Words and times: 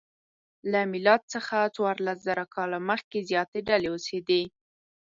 له 0.71 0.79
میلاد 0.91 1.21
څخه 1.33 1.57
څوارلسزره 1.75 2.45
کاله 2.55 2.77
مخکې 2.89 3.19
زیاتې 3.29 3.59
ډلې 3.69 3.89
اوسېدې. 3.93 4.43